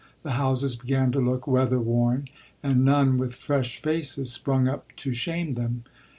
[0.23, 2.25] The houses began to look weather worn,
[2.63, 5.83] and none with fresh faces sprung up to shame them.